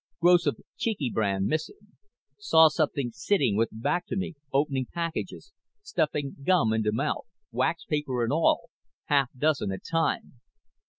[0.19, 1.93] Gross of Cheeky brand missing.
[2.39, 8.23] Saw something sitting with back to me opening packages, stuffing gum into mouth, wax paper
[8.23, 8.71] and all,
[9.09, 10.39] half dozen at time.